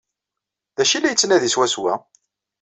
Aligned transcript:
D 0.77 0.77
acu 0.83 0.93
ay 0.95 0.99
la 1.01 1.11
yettnadi 1.11 1.49
swaswa? 1.53 1.93